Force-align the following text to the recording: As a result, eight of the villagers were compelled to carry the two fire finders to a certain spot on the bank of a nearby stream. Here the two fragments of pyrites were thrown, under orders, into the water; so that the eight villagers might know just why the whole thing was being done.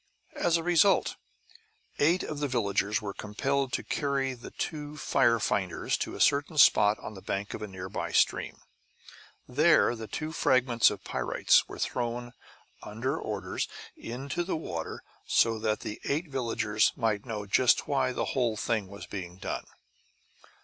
As 0.37 0.57
a 0.57 0.63
result, 0.63 1.15
eight 1.99 2.23
of 2.23 2.39
the 2.39 2.47
villagers 2.47 3.03
were 3.03 3.13
compelled 3.13 3.71
to 3.73 3.83
carry 3.83 4.33
the 4.33 4.49
two 4.49 4.97
fire 4.97 5.37
finders 5.39 5.95
to 5.97 6.15
a 6.15 6.19
certain 6.19 6.57
spot 6.57 6.97
on 6.97 7.13
the 7.13 7.21
bank 7.21 7.53
of 7.53 7.61
a 7.61 7.67
nearby 7.67 8.11
stream. 8.11 8.57
Here 9.45 9.95
the 9.95 10.07
two 10.07 10.31
fragments 10.31 10.89
of 10.89 11.03
pyrites 11.03 11.67
were 11.67 11.77
thrown, 11.77 12.33
under 12.81 13.15
orders, 13.19 13.67
into 13.95 14.43
the 14.43 14.57
water; 14.57 15.03
so 15.27 15.59
that 15.59 15.81
the 15.81 16.01
eight 16.05 16.29
villagers 16.31 16.93
might 16.95 17.27
know 17.27 17.45
just 17.45 17.87
why 17.87 18.11
the 18.11 18.25
whole 18.33 18.57
thing 18.57 18.87
was 18.87 19.05
being 19.05 19.37
done. 19.37 19.67